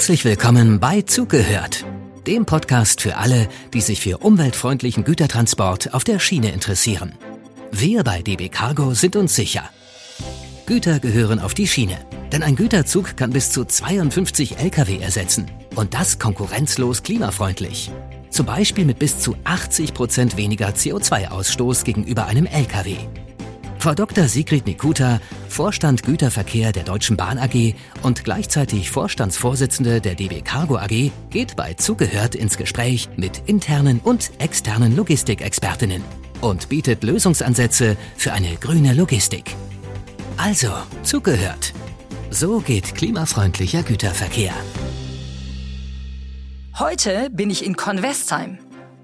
[0.00, 1.84] Herzlich willkommen bei Zugehört,
[2.26, 7.12] dem Podcast für alle, die sich für umweltfreundlichen Gütertransport auf der Schiene interessieren.
[7.70, 9.68] Wir bei DB Cargo sind uns sicher.
[10.64, 11.98] Güter gehören auf die Schiene,
[12.32, 17.90] denn ein Güterzug kann bis zu 52 Lkw ersetzen und das konkurrenzlos klimafreundlich.
[18.30, 22.96] Zum Beispiel mit bis zu 80 Prozent weniger CO2-Ausstoß gegenüber einem Lkw.
[23.80, 24.28] Frau Dr.
[24.28, 31.10] Sigrid Nikuta, Vorstand Güterverkehr der Deutschen Bahn AG und gleichzeitig Vorstandsvorsitzende der DB Cargo AG,
[31.30, 36.04] geht bei Zugehört ins Gespräch mit internen und externen Logistikexpertinnen
[36.42, 39.56] und bietet Lösungsansätze für eine grüne Logistik.
[40.36, 41.72] Also, zugehört.
[42.28, 44.52] So geht klimafreundlicher Güterverkehr.
[46.78, 48.58] Heute bin ich in Convestheim.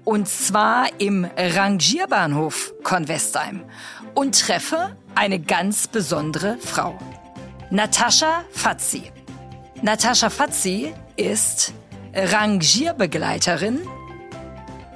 [0.07, 3.65] Und zwar im Rangierbahnhof Convestheim
[4.13, 6.97] und treffe eine ganz besondere Frau.
[7.71, 9.11] Natascha Fazzi.
[9.81, 11.73] Natascha Fazzi ist
[12.13, 13.81] Rangierbegleiterin.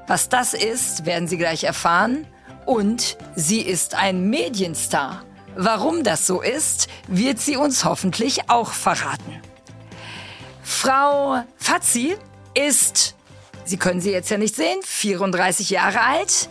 [0.08, 2.25] Was das ist, werden Sie gleich erfahren.
[2.66, 5.25] Und sie ist ein Medienstar.
[5.58, 9.41] Warum das so ist, wird sie uns hoffentlich auch verraten.
[10.64, 12.16] Frau Fazzi
[12.53, 13.17] ist
[13.66, 16.50] Sie können sie jetzt ja nicht sehen, 34 Jahre alt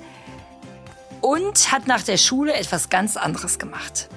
[1.20, 4.08] und hat nach der Schule etwas ganz anderes gemacht.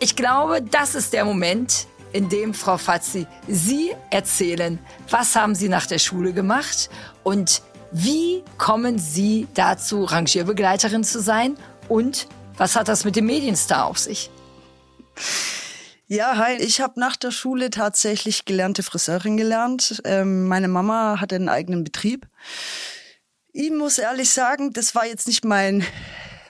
[0.00, 4.78] Ich glaube, das ist der Moment, in dem Frau Fazzi Sie erzählen,
[5.08, 6.90] was haben Sie nach der Schule gemacht
[7.22, 11.56] und wie kommen Sie dazu, Rangierbegleiterin zu sein
[11.88, 14.30] und was hat das mit dem Medienstar auf sich?
[16.14, 16.56] Ja, hi.
[16.56, 20.02] Ich habe nach der Schule tatsächlich gelernte Friseurin gelernt.
[20.04, 22.28] Ähm, meine Mama hatte einen eigenen Betrieb.
[23.54, 25.86] Ich muss ehrlich sagen, das war jetzt nicht mein,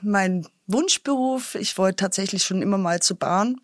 [0.01, 1.55] mein Wunschberuf.
[1.55, 3.61] Ich wollte tatsächlich schon immer mal zur Bahn.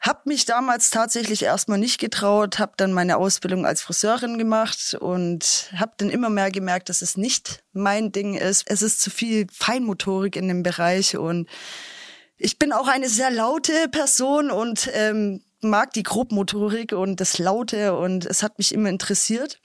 [0.00, 5.70] Hab mich damals tatsächlich erstmal nicht getraut, habe dann meine Ausbildung als Friseurin gemacht und
[5.76, 8.64] habe dann immer mehr gemerkt, dass es nicht mein Ding ist.
[8.66, 11.48] Es ist zu viel Feinmotorik in dem Bereich und
[12.40, 17.94] ich bin auch eine sehr laute Person und ähm, mag die Grobmotorik und das Laute
[17.94, 19.60] und es hat mich immer interessiert.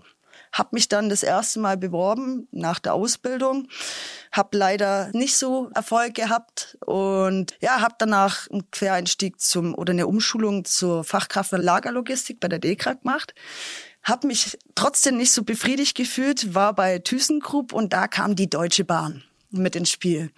[0.51, 3.67] Hab mich dann das erste Mal beworben nach der Ausbildung,
[4.31, 10.07] hab leider nicht so Erfolg gehabt und ja, hab danach einen Quereinstieg zum oder eine
[10.07, 13.33] Umschulung zur Fachkraft für Lagerlogistik bei der DEKRA gemacht.
[14.03, 18.85] Hab mich trotzdem nicht so befriedigt gefühlt, war bei ThyssenKrupp und da kam die Deutsche
[18.85, 19.23] Bahn
[19.61, 20.31] mit ins Spiel.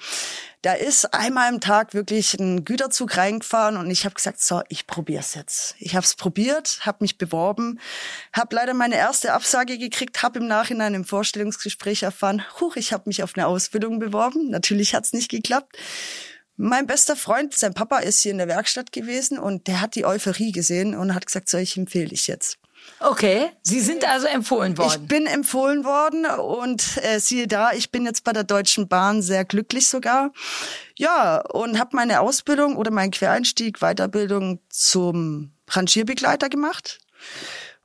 [0.61, 4.87] Da ist einmal im Tag wirklich ein Güterzug reingefahren und ich habe gesagt, so, ich
[4.87, 5.75] probiere es jetzt.
[5.79, 7.79] Ich habe es probiert, habe mich beworben,
[8.33, 13.03] habe leider meine erste Absage gekriegt, habe im Nachhinein im Vorstellungsgespräch erfahren, huch, ich habe
[13.05, 14.49] mich auf eine Ausbildung beworben.
[14.49, 15.77] Natürlich hat es nicht geklappt.
[16.59, 20.05] Mein bester Freund, sein Papa ist hier in der Werkstatt gewesen und der hat die
[20.05, 22.57] Euphorie gesehen und hat gesagt, so, ich empfehle dich jetzt.
[22.99, 25.01] Okay, Sie sind also empfohlen worden.
[25.01, 29.21] Ich bin empfohlen worden und äh, siehe da, ich bin jetzt bei der Deutschen Bahn
[29.21, 30.31] sehr glücklich sogar.
[30.97, 36.99] Ja, und habe meine Ausbildung oder meinen Quereinstieg, Weiterbildung zum Rangierbegleiter gemacht.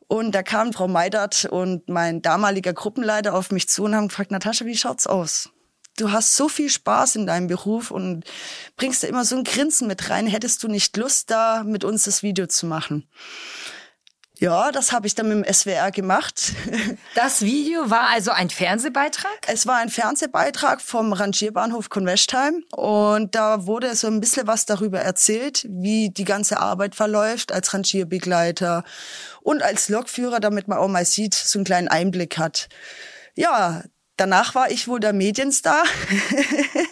[0.09, 4.31] Und da kam Frau Meidert und mein damaliger Gruppenleiter auf mich zu und haben gefragt,
[4.31, 5.51] Natascha, wie schaut's aus?
[5.99, 8.25] Du hast so viel Spaß in deinem Beruf und
[8.77, 10.27] bringst da immer so ein Grinsen mit rein.
[10.27, 13.07] Hättest du nicht Lust, da mit uns das Video zu machen?
[14.43, 16.55] Ja, das habe ich dann mit dem SWR gemacht.
[17.15, 19.31] Das Video war also ein Fernsehbeitrag?
[19.47, 24.99] Es war ein Fernsehbeitrag vom Rangierbahnhof Convestheim und da wurde so ein bisschen was darüber
[24.99, 28.83] erzählt, wie die ganze Arbeit verläuft als Rangierbegleiter
[29.43, 32.69] und als Lokführer, damit man auch mal sieht, so einen kleinen Einblick hat.
[33.37, 33.85] Ja,
[34.17, 35.85] danach war ich wohl der Medienstar.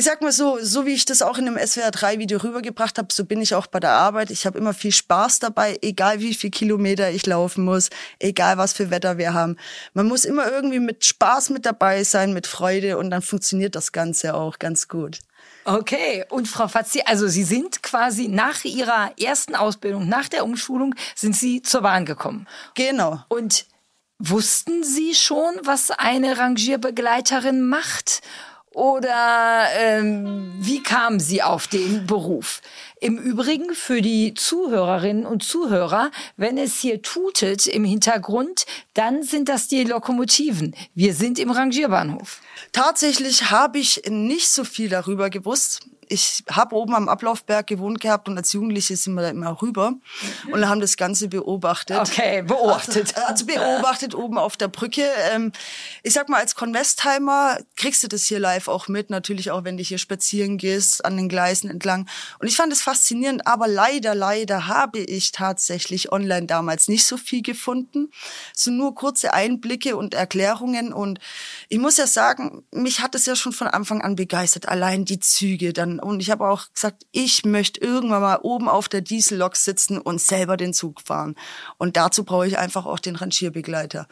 [0.00, 2.96] ich sag mal so, so wie ich das auch in dem SWR 3 Video rübergebracht
[2.96, 4.30] habe, so bin ich auch bei der Arbeit.
[4.30, 8.72] Ich habe immer viel Spaß dabei, egal wie viel Kilometer ich laufen muss, egal was
[8.72, 9.58] für Wetter wir haben.
[9.92, 13.92] Man muss immer irgendwie mit Spaß mit dabei sein, mit Freude und dann funktioniert das
[13.92, 15.18] Ganze auch ganz gut.
[15.66, 20.94] Okay, und Frau Fazzi, also Sie sind quasi nach Ihrer ersten Ausbildung, nach der Umschulung,
[21.14, 22.48] sind Sie zur Bahn gekommen.
[22.74, 23.22] Genau.
[23.28, 23.66] Und
[24.18, 28.22] wussten Sie schon, was eine Rangierbegleiterin macht?
[28.72, 32.62] Oder ähm, wie kamen Sie auf den Beruf?
[33.00, 39.48] Im Übrigen für die Zuhörerinnen und Zuhörer, wenn es hier tutet im Hintergrund, dann sind
[39.48, 40.76] das die Lokomotiven.
[40.94, 42.40] Wir sind im Rangierbahnhof.
[42.70, 45.80] Tatsächlich habe ich nicht so viel darüber gewusst.
[46.10, 49.94] Ich habe oben am Ablaufberg gewohnt gehabt und als Jugendliche sind wir da immer rüber
[50.52, 51.98] und haben das Ganze beobachtet.
[51.98, 53.16] Okay, beobachtet.
[53.16, 55.04] Also, also beobachtet oben auf der Brücke.
[55.32, 55.52] Ähm,
[56.02, 59.76] ich sag mal, als Convestheimer kriegst du das hier live auch mit, natürlich auch, wenn
[59.76, 62.08] du hier spazieren gehst, an den Gleisen entlang.
[62.40, 67.16] Und ich fand es faszinierend, aber leider, leider habe ich tatsächlich online damals nicht so
[67.16, 68.10] viel gefunden.
[68.52, 71.20] So nur kurze Einblicke und Erklärungen und
[71.68, 75.20] ich muss ja sagen, mich hat es ja schon von Anfang an begeistert, allein die
[75.20, 75.99] Züge dann.
[76.00, 80.20] Und ich habe auch gesagt, ich möchte irgendwann mal oben auf der Diesellok sitzen und
[80.20, 81.36] selber den Zug fahren.
[81.78, 84.06] Und dazu brauche ich einfach auch den Rangierbegleiter.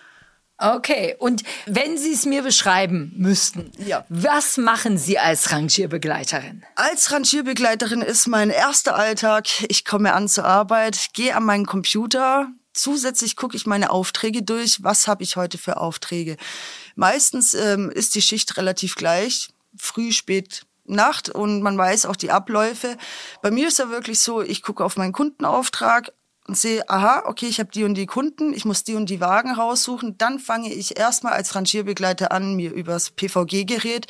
[0.60, 4.04] Okay, und wenn Sie es mir beschreiben müssten, Ja.
[4.08, 6.64] was machen Sie als Rangierbegleiterin?
[6.74, 12.48] Als Rangierbegleiterin ist mein erster Alltag, ich komme an zur Arbeit, gehe an meinen Computer,
[12.72, 16.36] zusätzlich gucke ich meine Aufträge durch, was habe ich heute für Aufträge.
[16.96, 22.30] Meistens ähm, ist die Schicht relativ gleich, früh, spät, Nacht und man weiß auch die
[22.30, 22.96] Abläufe.
[23.42, 26.12] Bei mir ist ja wirklich so, ich gucke auf meinen Kundenauftrag
[26.48, 29.20] und sehe, aha, okay, ich habe die und die Kunden, ich muss die und die
[29.20, 30.16] Wagen raussuchen.
[30.16, 34.06] Dann fange ich erstmal als Rangierbegleiter an, mir übers PVG-Gerät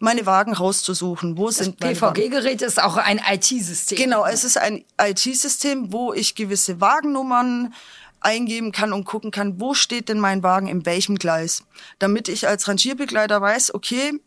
[0.00, 1.38] meine Wagen rauszusuchen.
[1.38, 2.14] Wo sind meine Wagen?
[2.14, 3.96] PVG-Gerät ist auch ein IT-System.
[3.96, 7.72] Genau, es ist ein IT-System, wo ich gewisse Wagennummern
[8.20, 11.62] eingeben kann und gucken kann, wo steht denn mein Wagen in welchem Gleis.
[12.00, 14.20] Damit ich als Rangierbegleiter weiß, okay,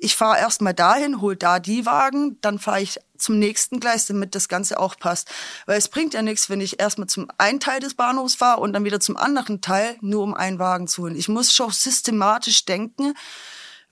[0.00, 4.34] ich fahre erstmal dahin, hol da die Wagen, dann fahre ich zum nächsten Gleis, damit
[4.34, 5.30] das Ganze auch passt.
[5.66, 8.72] Weil es bringt ja nichts, wenn ich erstmal zum einen Teil des Bahnhofs fahre und
[8.72, 11.16] dann wieder zum anderen Teil, nur um einen Wagen zu holen.
[11.16, 13.14] Ich muss schon systematisch denken,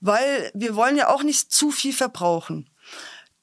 [0.00, 2.70] weil wir wollen ja auch nicht zu viel verbrauchen.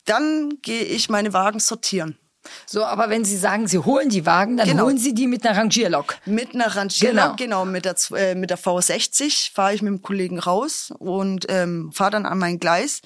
[0.05, 2.17] Dann gehe ich meine Wagen sortieren.
[2.65, 4.85] So, aber wenn Sie sagen, Sie holen die Wagen, dann Genau.
[4.85, 6.15] holen Sie die mit einer Rangierlok.
[6.25, 7.63] Mit einer Rangierlok, Genau.
[7.63, 11.91] genau, mit, der, äh, mit der V60 fahre ich mit dem Kollegen raus und ähm,
[11.93, 13.01] fahre dann an mein Gleis.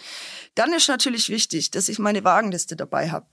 [0.56, 3.26] Dann ist natürlich wichtig, dass ich meine Wagenliste dabei habe.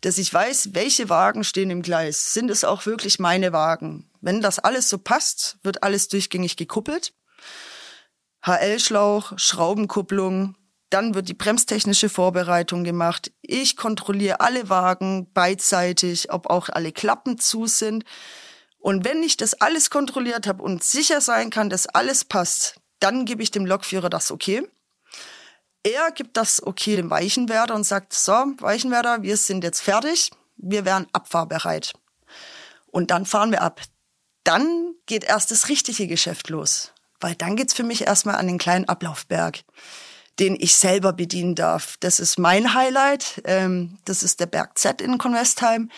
[0.00, 2.32] Dass ich weiß, welche Wagen stehen im Gleis.
[2.32, 4.08] Sind es auch wirklich meine Wagen?
[4.22, 7.12] Wenn das alles so passt, wird alles durchgängig gekuppelt.
[8.46, 10.54] HL-Schlauch, Schraubenkupplung,
[10.90, 13.30] dann wird die bremstechnische Vorbereitung gemacht.
[13.42, 18.04] Ich kontrolliere alle Wagen beidseitig, ob auch alle Klappen zu sind.
[18.78, 23.24] Und wenn ich das alles kontrolliert habe und sicher sein kann, dass alles passt, dann
[23.24, 24.66] gebe ich dem Lokführer das Okay.
[25.84, 30.84] Er gibt das Okay dem Weichenwerder und sagt, so, Weichenwerder, wir sind jetzt fertig, wir
[30.84, 31.92] wären abfahrbereit.
[32.86, 33.80] Und dann fahren wir ab.
[34.44, 36.92] Dann geht erst das richtige Geschäft los.
[37.20, 39.60] Weil dann geht's für mich erstmal an den kleinen Ablaufberg,
[40.38, 41.96] den ich selber bedienen darf.
[42.00, 43.42] Das ist mein Highlight.
[43.44, 45.90] Ähm, das ist der Berg Z in Convestheim.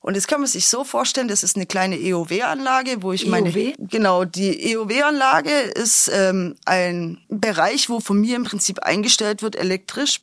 [0.00, 3.50] Und jetzt kann man sich so vorstellen, das ist eine kleine EOW-Anlage, wo ich meine,
[3.50, 3.74] EOW?
[3.78, 10.20] genau, die EOW-Anlage ist ähm, ein Bereich, wo von mir im Prinzip eingestellt wird elektrisch.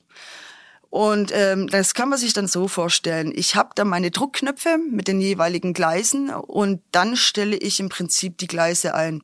[0.89, 3.33] Und ähm, das kann man sich dann so vorstellen.
[3.35, 8.37] Ich habe da meine Druckknöpfe mit den jeweiligen Gleisen und dann stelle ich im Prinzip
[8.37, 9.21] die Gleise ein.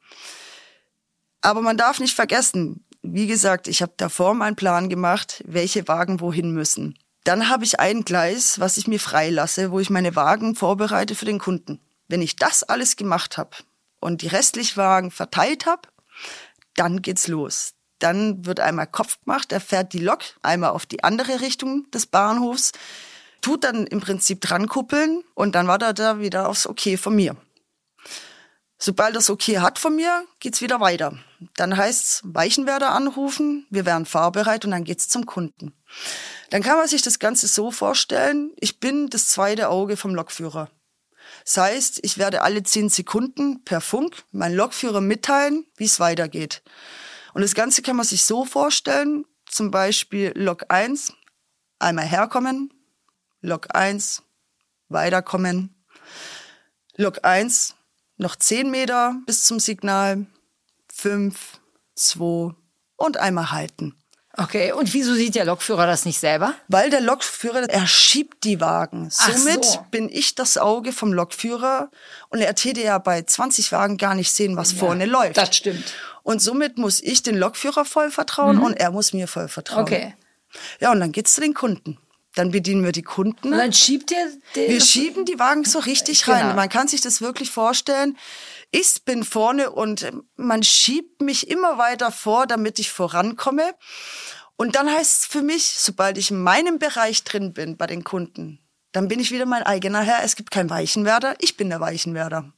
[1.40, 6.20] Aber man darf nicht vergessen, wie gesagt, ich habe davor meinen Plan gemacht, welche Wagen
[6.20, 6.98] wohin müssen.
[7.24, 11.26] Dann habe ich ein Gleis, was ich mir freilasse, wo ich meine Wagen vorbereite für
[11.26, 11.80] den Kunden.
[12.08, 13.52] Wenn ich das alles gemacht habe
[14.00, 15.88] und die restlichen Wagen verteilt habe,
[16.76, 17.74] dann geht's los.
[18.00, 22.08] Dann wird einmal Kopf gemacht, er fährt die Lok einmal auf die andere Richtung des
[22.08, 22.72] Bahnhofs,
[23.42, 27.36] tut dann im Prinzip dran kuppeln und dann wartet er wieder aufs Okay von mir.
[28.80, 31.20] Sobald das Okay hat von mir, geht's wieder weiter.
[31.56, 35.74] Dann heißt's Weichenwerder anrufen, wir wären fahrbereit und dann geht's zum Kunden.
[36.50, 40.70] Dann kann man sich das Ganze so vorstellen, ich bin das zweite Auge vom Lokführer.
[41.44, 46.62] Das heißt, ich werde alle zehn Sekunden per Funk meinen Lokführer mitteilen, wie es weitergeht.
[47.34, 51.14] Und das Ganze kann man sich so vorstellen, zum Beispiel Lok 1,
[51.80, 52.74] einmal herkommen,
[53.42, 54.24] Lok 1,
[54.90, 55.84] weiterkommen,
[56.96, 57.76] Lok 1,
[58.18, 60.26] noch 10 Meter bis zum Signal,
[61.02, 61.60] 5,
[61.96, 62.54] 2
[62.96, 63.96] und einmal halten.
[64.38, 66.54] Okay, und wieso sieht der Lokführer das nicht selber?
[66.68, 69.10] Weil der Lokführer, er schiebt die Wagen.
[69.10, 69.86] Somit so.
[69.90, 71.90] bin ich das Auge vom Lokführer
[72.30, 75.38] und er täte ja bei 20 Wagen gar nicht sehen, was vorne läuft.
[75.38, 75.94] das stimmt.
[76.22, 79.86] Und somit muss ich den Lokführer voll vertrauen und er muss mir voll vertrauen.
[79.86, 79.88] Mhm.
[79.88, 80.16] Okay.
[80.80, 81.98] Ja, und dann geht's zu den Kunden.
[82.36, 83.52] Dann bedienen wir die Kunden.
[83.52, 84.70] Und dann schiebt er den.
[84.70, 86.38] Wir schieben die Wagen so richtig Genau.
[86.38, 86.56] rein.
[86.56, 88.18] Man kann sich das wirklich vorstellen.
[88.72, 93.76] Ich bin vorne und man schiebt mich immer weiter vor, damit ich vorankomme.
[94.56, 98.04] Und dann heißt es für mich, sobald ich in meinem Bereich drin bin bei den
[98.04, 98.60] Kunden,
[98.94, 100.24] dann bin ich wieder mein eigener Herr.
[100.24, 102.54] Es gibt keinen Weichenwerder, ich bin der Weichenwerder.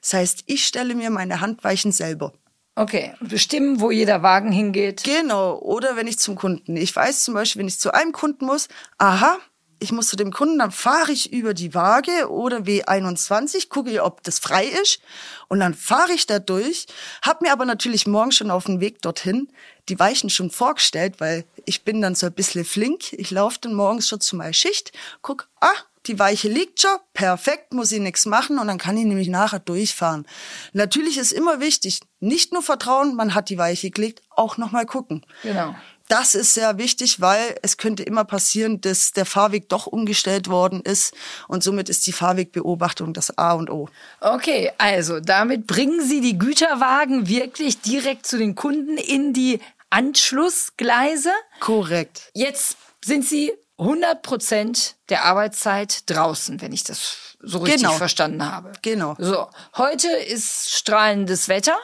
[0.00, 2.32] Das heißt, ich stelle mir meine Handweichen selber.
[2.78, 5.02] Okay, bestimmen, wo jeder Wagen hingeht.
[5.02, 6.76] Genau, oder wenn ich zum Kunden.
[6.76, 8.68] Ich weiß zum Beispiel, wenn ich zu einem Kunden muss,
[8.98, 9.38] aha,
[9.78, 14.22] ich muss zu dem Kunden, dann fahre ich über die Waage oder W21, gucke ob
[14.24, 15.00] das frei ist
[15.48, 16.86] und dann fahre ich da durch,
[17.22, 19.48] habe mir aber natürlich morgen schon auf dem Weg dorthin
[19.88, 23.12] die Weichen schon vorgestellt, weil ich bin dann so ein bisschen flink.
[23.12, 24.92] Ich laufe dann morgens schon zu meiner Schicht,
[25.22, 25.74] guck, ah,
[26.06, 29.58] die Weiche liegt schon, perfekt, muss ich nichts machen und dann kann ich nämlich nachher
[29.58, 30.26] durchfahren.
[30.72, 35.24] Natürlich ist immer wichtig, nicht nur vertrauen, man hat die Weiche gelegt, auch nochmal gucken.
[35.42, 35.74] Genau.
[36.08, 40.80] Das ist sehr wichtig, weil es könnte immer passieren, dass der Fahrweg doch umgestellt worden
[40.82, 41.14] ist
[41.48, 43.88] und somit ist die Fahrwegbeobachtung das A und O.
[44.20, 49.60] Okay, also damit bringen Sie die Güterwagen wirklich direkt zu den Kunden in die
[49.90, 51.30] Anschlussgleise.
[51.58, 52.30] Korrekt.
[52.34, 57.92] Jetzt sind Sie 100 Prozent der Arbeitszeit draußen, wenn ich das so richtig Genau.
[57.96, 58.72] verstanden habe.
[58.82, 59.14] Genau.
[59.18, 61.76] So, heute ist strahlendes Wetter,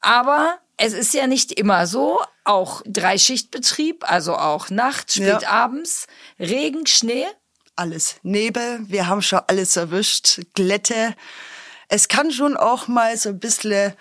[0.00, 2.20] aber es ist ja nicht immer so.
[2.44, 5.36] Auch Dreischichtbetrieb, also auch Nacht, Ja.
[5.38, 6.06] spät abends,
[6.38, 7.26] Regen, Schnee.
[7.76, 8.16] Alles.
[8.22, 10.40] Nebel, wir haben schon alles erwischt.
[10.54, 11.14] Glätte.
[11.92, 13.94] Es kann schon auch mal so ein bisschen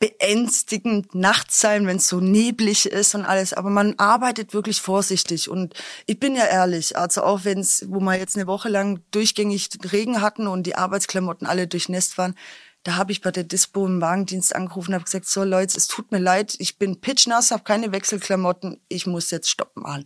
[0.00, 3.52] beängstigend nachts sein, wenn es so neblig ist und alles.
[3.52, 5.48] Aber man arbeitet wirklich vorsichtig.
[5.48, 5.74] Und
[6.06, 9.68] ich bin ja ehrlich, also auch wenn es, wo wir jetzt eine Woche lang durchgängig
[9.92, 12.34] Regen hatten und die Arbeitsklamotten alle durchnässt waren,
[12.82, 15.86] da habe ich bei der Dispo im Wagendienst angerufen und habe gesagt, so Leute, es
[15.86, 20.04] tut mir leid, ich bin pitchnass, habe keine Wechselklamotten, ich muss jetzt stoppen machen.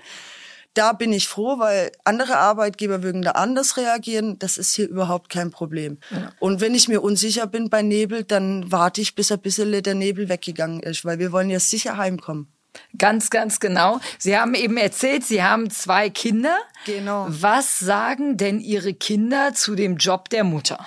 [0.74, 4.38] Da bin ich froh, weil andere Arbeitgeber würden da anders reagieren.
[4.38, 5.98] Das ist hier überhaupt kein Problem.
[6.38, 9.94] Und wenn ich mir unsicher bin bei Nebel, dann warte ich, bis ein bisschen der
[9.94, 12.52] Nebel weggegangen ist, weil wir wollen ja sicher heimkommen.
[12.98, 14.00] Ganz, ganz genau.
[14.18, 16.56] Sie haben eben erzählt, Sie haben zwei Kinder.
[16.86, 17.26] Genau.
[17.28, 20.86] Was sagen denn Ihre Kinder zu dem Job der Mutter?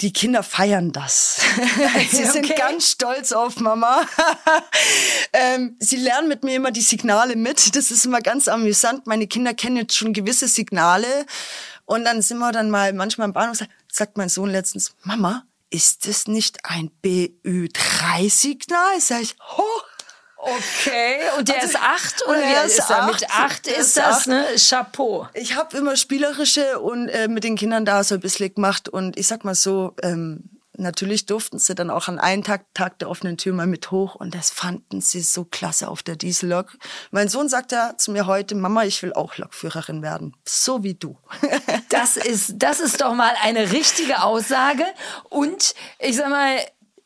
[0.00, 1.40] Die Kinder feiern das.
[2.10, 2.54] sie sind Okay.
[2.56, 4.06] ganz stolz auf Mama.
[5.32, 7.74] ähm, sie lernen mit mir immer die Signale mit.
[7.74, 9.06] Das ist immer ganz amüsant.
[9.06, 11.26] Meine Kinder kennen jetzt schon gewisse Signale.
[11.84, 13.58] Und dann sind wir dann mal manchmal im Bahnhof,
[13.90, 19.00] sagt mein Sohn letztens, Mama, ist das nicht ein BÜ3-Signal?
[19.00, 19.84] Sag ich, hoch.
[20.40, 23.02] Okay, und der Also- ist acht und oder er ist ist er?
[23.02, 23.12] acht.
[23.20, 24.26] Mit acht ist ist das, acht.
[24.28, 24.44] ne?
[24.56, 25.28] Chapeau.
[25.34, 28.88] Ich habe immer spielerische und äh, mit den Kindern da so ein bisschen gemacht.
[28.88, 33.00] Und ich sag mal so, ähm, natürlich durften sie dann auch an einen Tag, Tag
[33.00, 34.14] der offenen Tür mal mit hoch.
[34.14, 36.68] Und das fanden sie so klasse auf der Diesellok.
[37.10, 40.36] Mein Sohn sagt ja zu mir heute, Mama, ich will auch Lokführerin werden.
[40.46, 41.18] So wie du.
[41.88, 44.84] Das ist, das ist doch mal eine richtige Aussage.
[45.30, 46.58] Und ich sag mal,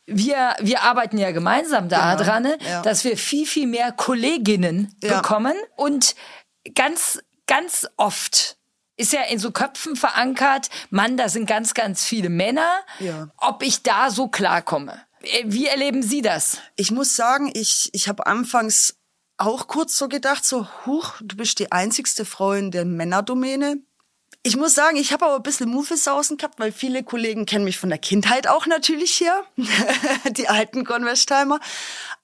[0.07, 2.83] wir, wir arbeiten ja gemeinsam da Genau, ne, ja.
[2.83, 5.21] dass wir viel, viel mehr Kolleginnen Ja.
[5.21, 5.55] bekommen.
[5.77, 6.15] Und
[6.75, 8.57] ganz, ganz oft
[8.97, 12.69] ist ja in so Köpfen verankert, Mann, da sind ganz, ganz viele Männer.
[12.99, 13.29] Ja.
[13.39, 15.01] Ob ich da so klarkomme.
[15.23, 16.59] Äh, Wie erleben Sie das?
[16.77, 18.97] Ich muss sagen, ich, ich habe anfangs
[19.39, 23.79] auch kurz so gedacht, so, huch, du bist die einzigste Frau in der Männerdomäne.
[24.45, 27.79] Ich muss sagen, ich habe aber ein bisschen Muffelsausen gehabt, weil viele Kollegen kennen mich
[27.79, 29.45] von der Kindheit auch natürlich hier,
[30.31, 31.61] die alten Convestheimer.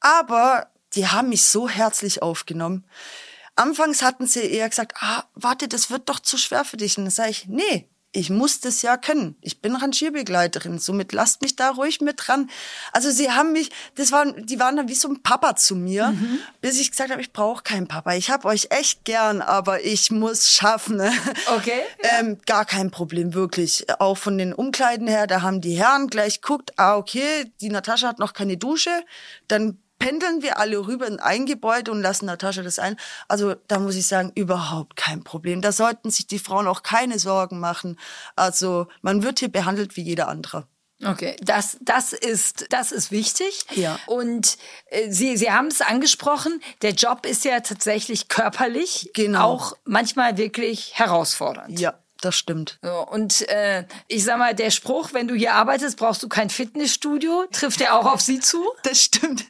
[0.01, 2.85] Aber die haben mich so herzlich aufgenommen.
[3.55, 6.99] Anfangs hatten sie eher gesagt, ah, warte, das wird doch zu schwer für dich.
[6.99, 9.37] Und dann sage ich, nee, ich muss das ja können.
[9.43, 12.49] Ich bin Rangierbegleiterin, somit lasst mich da ruhig mit dran.
[12.93, 16.15] Also sie haben mich, das waren, die waren dann wie so ein Papa zu mir,
[16.63, 18.15] bis ich gesagt habe, ich brauche keinen Papa.
[18.15, 21.01] Ich habe euch echt gern, aber ich muss schaffen.
[21.49, 21.81] Okay,
[22.19, 23.87] Ähm, gar kein Problem, wirklich.
[24.01, 28.09] Auch von den Umkleiden her, da haben die Herren gleich guckt, ah, okay, die Natascha
[28.09, 28.91] hat noch keine Dusche,
[29.47, 32.97] dann pendeln wir alle rüber in ein Gebäude und lassen Natascha das ein.
[33.29, 35.61] Also da muss ich sagen, überhaupt kein Problem.
[35.61, 37.99] Da sollten sich die Frauen auch keine Sorgen machen.
[38.37, 40.67] Also man wird hier behandelt wie jeder andere.
[41.05, 43.67] Okay, das, das, ist, das ist wichtig.
[43.77, 44.01] Ja.
[44.07, 49.45] Und äh, Sie, Sie haben es angesprochen, der Job ist ja tatsächlich körperlich Genau.
[49.45, 51.79] auch manchmal wirklich herausfordernd.
[51.79, 52.79] Ja, das stimmt.
[52.83, 56.51] So, und äh, ich sag mal, der Spruch, wenn du hier arbeitest, brauchst du kein
[56.51, 58.65] Fitnessstudio, trifft der auch auf Sie zu?
[58.83, 59.45] Das stimmt.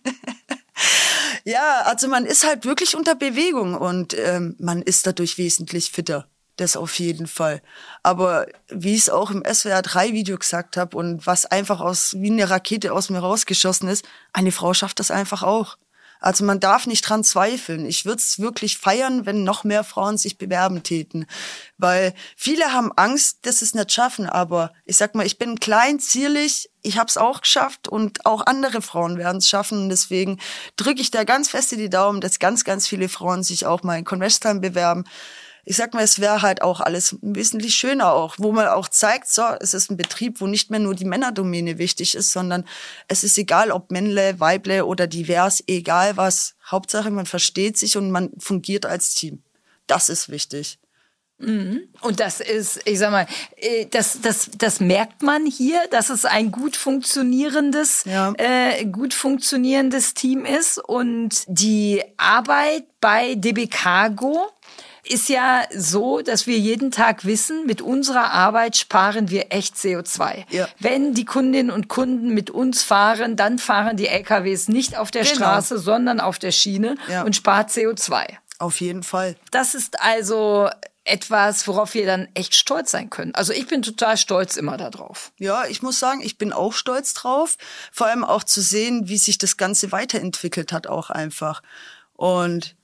[1.44, 6.26] ja, also man ist halt wirklich unter Bewegung und ähm, man ist dadurch wesentlich fitter.
[6.56, 7.62] Das auf jeden Fall.
[8.02, 12.14] Aber wie ich es auch im SWR 3 Video gesagt habe und was einfach aus
[12.18, 15.78] wie eine Rakete aus mir rausgeschossen ist, eine Frau schafft das einfach auch.
[16.20, 17.86] Also man darf nicht dran zweifeln.
[17.86, 21.26] Ich würde es wirklich feiern, wenn noch mehr Frauen sich bewerben täten.
[21.76, 24.26] Weil viele haben Angst, dass sie es nicht schaffen.
[24.26, 28.46] Aber ich sag mal, ich bin klein, zierlich, ich habe es auch geschafft und auch
[28.46, 29.82] andere Frauen werden es schaffen.
[29.82, 30.40] Und deswegen
[30.76, 33.82] drücke ich da ganz fest in die Daumen, dass ganz, ganz viele Frauen sich auch
[33.82, 35.04] mal in Convestheim bewerben.
[35.68, 39.28] Ich sag mal, es wäre halt auch alles wesentlich schöner auch, wo man auch zeigt,
[39.28, 42.64] so, es ist ein Betrieb, wo nicht mehr nur die Männerdomäne wichtig ist, sondern
[43.06, 46.54] es ist egal, ob Männle, Weible oder divers, egal was.
[46.64, 49.42] Hauptsache, man versteht sich und man fungiert als Team.
[49.86, 50.78] Das ist wichtig.
[51.36, 51.82] Mhm.
[52.00, 56.24] Und das ist, ich sag mal, äh, das, das, das merkt man hier, dass es
[56.24, 58.32] ein gut funktionierendes, ja.
[58.38, 60.78] äh, gut funktionierendes Team ist.
[60.78, 64.50] Und die Arbeit bei DB Cargo
[65.08, 70.44] ist ja so, dass wir jeden Tag wissen, mit unserer Arbeit sparen wir echt CO2.
[70.50, 70.68] Ja.
[70.78, 75.24] Wenn die Kundinnen und Kunden mit uns fahren, dann fahren die LKWs nicht auf der
[75.24, 75.36] genau.
[75.36, 77.22] Straße, sondern auf der Schiene ja.
[77.22, 78.26] und spart CO2.
[78.58, 79.36] Auf jeden Fall.
[79.50, 80.68] Das ist also
[81.04, 83.34] etwas, worauf wir dann echt stolz sein können.
[83.34, 85.32] Also ich bin total stolz immer darauf.
[85.38, 87.56] Ja, ich muss sagen, ich bin auch stolz drauf.
[87.92, 91.62] Vor allem auch zu sehen, wie sich das Ganze weiterentwickelt hat, auch einfach.
[92.14, 92.76] Und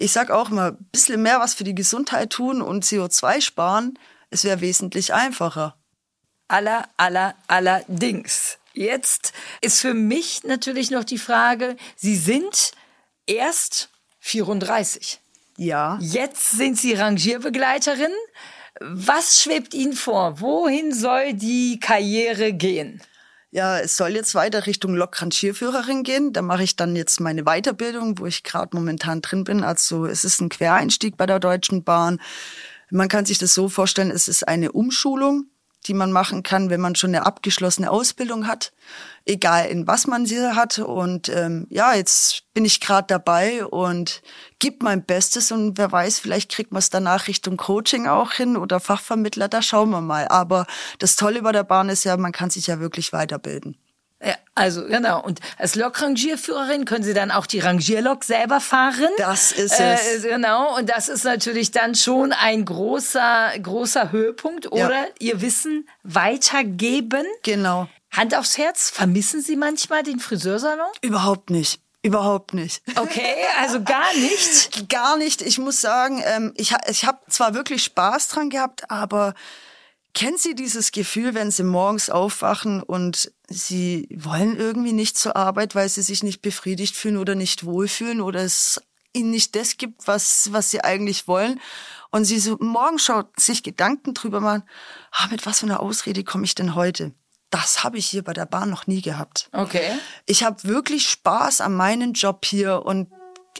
[0.00, 3.98] ich sag auch immer, ein bisschen mehr was für die Gesundheit tun und CO2 sparen,
[4.30, 5.76] es wäre wesentlich einfacher.
[6.48, 8.58] Aller, aller, allerdings.
[8.72, 12.72] Jetzt ist für mich natürlich noch die Frage, Sie sind
[13.26, 13.90] erst
[14.20, 15.20] 34.
[15.58, 15.98] Ja.
[16.00, 18.12] Jetzt sind Sie Rangierbegleiterin.
[18.80, 20.40] Was schwebt Ihnen vor?
[20.40, 23.02] Wohin soll die Karriere gehen?
[23.52, 26.32] Ja, es soll jetzt weiter Richtung Lokrangierführerin gehen.
[26.32, 29.64] Da mache ich dann jetzt meine Weiterbildung, wo ich gerade momentan drin bin.
[29.64, 32.20] Also es ist ein Quereinstieg bei der Deutschen Bahn.
[32.90, 35.46] Man kann sich das so vorstellen, es ist eine Umschulung
[35.86, 38.72] die man machen kann, wenn man schon eine abgeschlossene Ausbildung hat,
[39.24, 40.78] egal in was man sie hat.
[40.78, 44.22] Und ähm, ja, jetzt bin ich gerade dabei und
[44.58, 48.56] gebe mein Bestes und wer weiß, vielleicht kriegt man es danach Richtung Coaching auch hin
[48.56, 50.28] oder Fachvermittler, da schauen wir mal.
[50.28, 50.66] Aber
[50.98, 53.76] das Tolle bei der Bahn ist ja, man kann sich ja wirklich weiterbilden.
[54.22, 55.22] Ja, also genau.
[55.22, 59.08] Und als Lokrangierführerin können Sie dann auch die Rangierlok selber fahren.
[59.16, 60.24] Das ist es.
[60.24, 60.76] Äh, genau.
[60.76, 64.70] Und das ist natürlich dann schon ein großer, großer Höhepunkt.
[64.70, 65.08] Oder ja.
[65.18, 67.24] Ihr Wissen weitergeben.
[67.42, 67.88] Genau.
[68.10, 68.90] Hand aufs Herz.
[68.90, 70.88] Vermissen Sie manchmal den Friseursalon?
[71.00, 71.80] Überhaupt nicht.
[72.02, 72.82] Überhaupt nicht.
[72.96, 74.88] Okay, also gar nicht?
[74.88, 75.42] gar nicht.
[75.42, 79.34] Ich muss sagen, ähm, ich, ich habe zwar wirklich Spaß dran gehabt, aber
[80.12, 85.74] Kennen Sie dieses Gefühl, wenn Sie morgens aufwachen und Sie wollen irgendwie nicht zur Arbeit,
[85.74, 88.80] weil Sie sich nicht befriedigt fühlen oder nicht wohlfühlen oder es
[89.12, 91.60] Ihnen nicht das gibt, was, was Sie eigentlich wollen?
[92.10, 94.64] Und Sie so morgen schaut, sich Gedanken drüber machen,
[95.12, 97.12] ah, mit was für einer Ausrede komme ich denn heute?
[97.50, 99.48] Das habe ich hier bei der Bahn noch nie gehabt.
[99.52, 99.98] Okay.
[100.26, 103.08] Ich habe wirklich Spaß an meinem Job hier und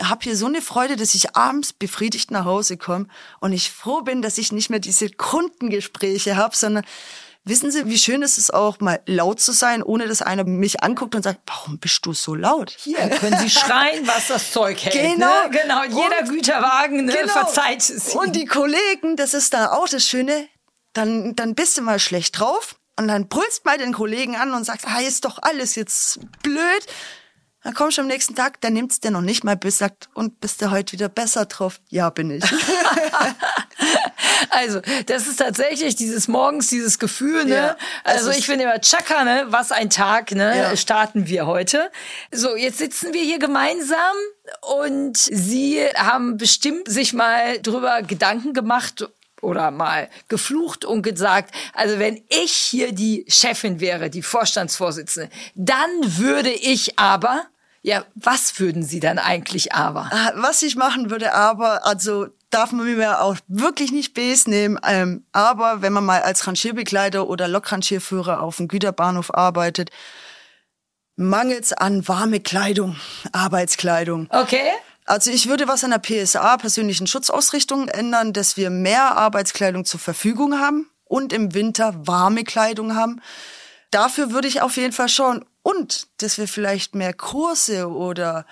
[0.02, 3.06] habe hier so eine Freude, dass ich abends befriedigt nach Hause komme
[3.40, 6.84] und ich froh bin, dass ich nicht mehr diese Kundengespräche habe, sondern
[7.44, 10.82] wissen Sie, wie schön ist es auch, mal laut zu sein, ohne dass einer mich
[10.82, 12.76] anguckt und sagt, warum bist du so laut?
[12.78, 14.94] Hier können Sie schreien, was das Zeug hält.
[14.94, 15.50] Genau, ne?
[15.50, 15.84] genau.
[15.84, 17.32] Jeder und, Güterwagen ne, genau.
[17.32, 18.14] verzeiht es.
[18.14, 20.48] Und die Kollegen, das ist da auch das Schöne,
[20.92, 22.76] dann, dann bist du mal schlecht drauf.
[22.96, 26.86] Und dann brüllst mal den Kollegen an und sagst, ah, ist doch alles jetzt blöd.
[27.62, 30.40] Dann kommst du am nächsten Tag, dann nimmt's dir noch nicht mal bis, sagt, und
[30.40, 31.80] bist du heute wieder besser drauf?
[31.88, 32.44] Ja, bin ich.
[34.50, 37.54] also, das ist tatsächlich dieses morgens, dieses Gefühl, ne?
[37.54, 39.44] Ja, also ich finde immer, Chaka, ne?
[39.48, 40.56] Was ein Tag, ne?
[40.56, 40.76] Ja.
[40.76, 41.90] Starten wir heute.
[42.32, 44.16] So, jetzt sitzen wir hier gemeinsam
[44.62, 49.06] und Sie haben bestimmt sich mal drüber Gedanken gemacht,
[49.42, 55.90] oder mal geflucht und gesagt, also wenn ich hier die Chefin wäre, die Vorstandsvorsitzende, dann
[56.02, 57.46] würde ich aber
[57.82, 60.10] ja, was würden Sie dann eigentlich aber?
[60.12, 64.78] Ah, was ich machen würde aber, also darf man mir auch wirklich nicht bes nehmen.
[64.86, 69.90] Ähm, aber wenn man mal als Rangierbegleiter oder Lokrangierführer auf dem Güterbahnhof arbeitet,
[71.16, 72.96] mangels an warme Kleidung,
[73.32, 74.26] Arbeitskleidung.
[74.30, 74.72] Okay.
[75.10, 79.98] Also ich würde was an der PSA, persönlichen Schutzausrichtung, ändern, dass wir mehr Arbeitskleidung zur
[79.98, 83.20] Verfügung haben und im Winter warme Kleidung haben.
[83.90, 85.44] Dafür würde ich auf jeden Fall schauen.
[85.62, 88.46] Und dass wir vielleicht mehr Kurse oder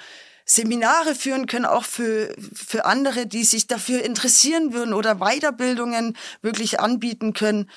[0.44, 6.81] Seminare führen können, auch für, für andere, die sich dafür interessieren würden oder Weiterbildungen wirklich
[6.81, 7.71] anbieten können.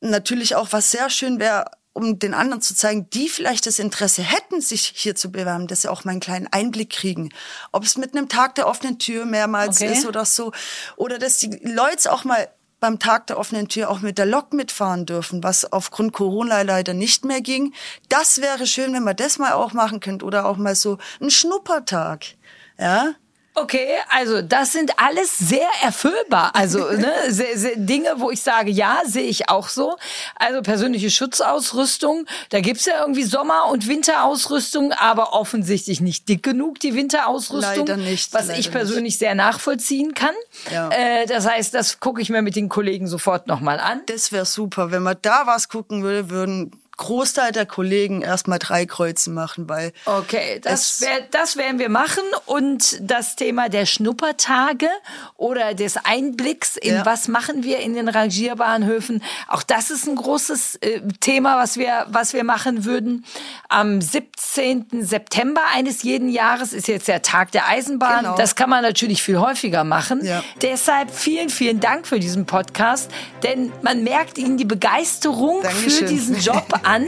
[0.00, 4.22] Natürlich auch, was sehr schön wäre, um den anderen zu zeigen, die vielleicht das Interesse
[4.22, 7.30] hätten, sich hier zu bewerben, dass sie auch mal einen kleinen Einblick kriegen.
[7.72, 9.92] Ob es mit einem Tag der offenen Tür mehrmals okay.
[9.92, 10.52] ist oder so.
[10.96, 14.52] Oder dass die Leute auch mal beim Tag der offenen Tür auch mit der Lok
[14.52, 17.74] mitfahren dürfen, was aufgrund Corona leider nicht mehr ging.
[18.08, 21.30] Das wäre schön, wenn man das mal auch machen könnte oder auch mal so ein
[21.30, 22.24] Schnuppertag.
[22.78, 23.14] Ja,
[23.60, 26.50] Okay, also das sind alles sehr erfüllbar.
[26.54, 29.96] Also ne, sehr, sehr Dinge, wo ich sage, ja, sehe ich auch so.
[30.36, 36.80] Also persönliche Schutzausrüstung, da gibt's ja irgendwie Sommer- und Winterausrüstung, aber offensichtlich nicht dick genug,
[36.80, 37.86] die Winterausrüstung.
[37.86, 39.18] Leider nicht, Was leider ich persönlich nicht.
[39.18, 40.34] sehr nachvollziehen kann.
[40.72, 40.90] Ja.
[40.90, 44.02] Äh, das heißt, das gucke ich mir mit den Kollegen sofort nochmal an.
[44.06, 44.90] Das wäre super.
[44.90, 49.92] Wenn man da was gucken will, würden Großteil der Kollegen erstmal drei Kreuzen machen, weil
[50.04, 52.22] Okay, das, wär, das werden wir machen.
[52.44, 54.88] Und das Thema der Schnuppertage
[55.36, 57.06] oder des Einblicks in Ja.
[57.06, 62.06] was machen wir in den Rangierbahnhöfen, auch das ist ein großes äh, Thema, was wir,
[62.10, 63.24] was wir machen würden.
[63.68, 64.86] Am 17.
[65.04, 68.24] September eines jeden Jahres ist jetzt der Tag der Eisenbahn.
[68.24, 68.36] Genau.
[68.36, 70.24] Das kann man natürlich viel häufiger machen.
[70.24, 70.42] Ja.
[70.62, 73.10] Deshalb vielen, vielen Dank für diesen Podcast,
[73.42, 76.08] denn man merkt Ihnen die Begeisterung für Dankeschön.
[76.08, 77.06] diesen Job an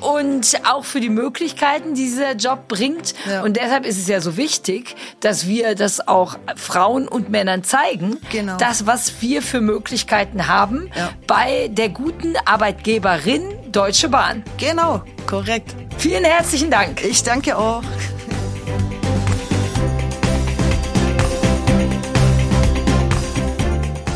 [0.00, 3.14] und auch für die Möglichkeiten, die dieser Job bringt.
[3.28, 3.42] Ja.
[3.42, 8.16] Und deshalb ist es ja so wichtig, dass wir das auch Frauen und Männern zeigen,
[8.32, 8.56] Genau.
[8.56, 11.10] das, was wir für Möglichkeiten haben Ja.
[11.26, 14.42] bei der guten Arbeitgeberin Deutsche Bahn.
[14.58, 15.74] genau, korrekt.
[15.98, 17.04] Vielen herzlichen Dank.
[17.04, 17.82] Ich danke auch.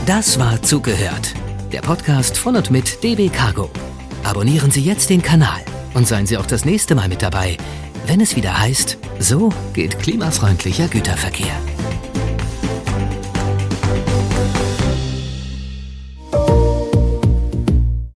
[0.07, 1.35] Das war Zugehört.
[1.73, 3.71] Der Podcast von und mit DB Cargo.
[4.25, 5.61] Abonnieren Sie jetzt den Kanal
[5.93, 7.59] und seien Sie auch das nächste Mal mit dabei,
[8.07, 11.55] wenn es wieder heißt, so geht klimafreundlicher Güterverkehr.